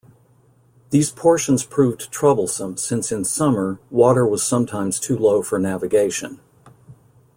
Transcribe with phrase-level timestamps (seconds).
[0.89, 6.39] These portions proved troublesome since in summer, water was sometimes too low for navigation.